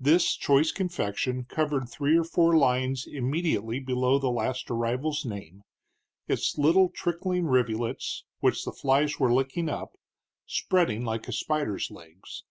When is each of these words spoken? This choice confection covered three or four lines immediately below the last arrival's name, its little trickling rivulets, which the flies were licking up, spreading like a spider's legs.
This 0.00 0.34
choice 0.34 0.72
confection 0.72 1.44
covered 1.44 1.88
three 1.88 2.18
or 2.18 2.24
four 2.24 2.56
lines 2.56 3.06
immediately 3.06 3.78
below 3.78 4.18
the 4.18 4.28
last 4.28 4.68
arrival's 4.68 5.24
name, 5.24 5.62
its 6.26 6.58
little 6.58 6.88
trickling 6.88 7.44
rivulets, 7.46 8.24
which 8.40 8.64
the 8.64 8.72
flies 8.72 9.20
were 9.20 9.32
licking 9.32 9.68
up, 9.68 9.96
spreading 10.44 11.04
like 11.04 11.28
a 11.28 11.32
spider's 11.32 11.88
legs. 11.88 12.42